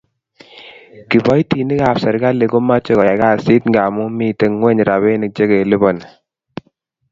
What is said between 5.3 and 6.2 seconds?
che kelipani